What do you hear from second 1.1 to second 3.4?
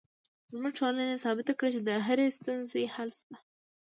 ثابته کړې چې د هرې ستونزې حل شته